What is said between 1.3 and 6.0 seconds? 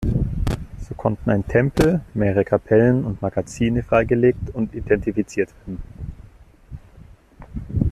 Tempel, mehrere Kapellen und Magazine freigelegt und identifiziert werden.